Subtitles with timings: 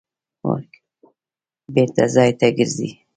[1.73, 2.89] بېرته ځای ته ګرځي.